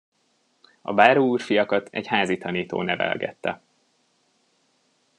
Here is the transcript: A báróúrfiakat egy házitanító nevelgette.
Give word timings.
A 0.81 0.93
báróúrfiakat 0.93 1.89
egy 1.91 2.07
házitanító 2.07 2.81
nevelgette. 2.81 3.61